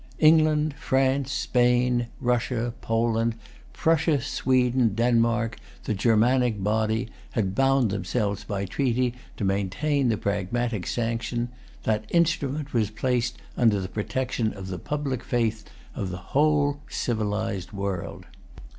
[0.17, 3.35] England, France, Spain, Russia, Poland,
[3.71, 10.87] Prussia, Sweden, Denmark, the Germanic body, had bound themselves by treaty to maintain the Pragmatic
[10.87, 11.49] Sanction.
[11.83, 17.71] That instrument was placed under the protection of the public faith of the whole civilized
[17.71, 18.25] world.